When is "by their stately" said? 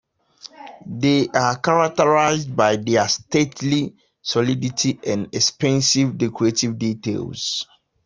2.55-3.93